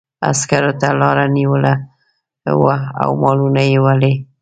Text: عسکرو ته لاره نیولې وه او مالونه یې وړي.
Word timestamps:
عسکرو 0.29 0.71
ته 0.81 0.87
لاره 0.99 1.25
نیولې 1.35 1.73
وه 2.61 2.77
او 3.03 3.09
مالونه 3.21 3.61
یې 3.71 3.77
وړي. 3.85 4.13